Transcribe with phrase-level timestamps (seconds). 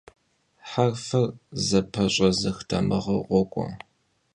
[0.69, 1.29] Herfır
[1.67, 3.67] zepeş'ezıx damığeu khok'ue.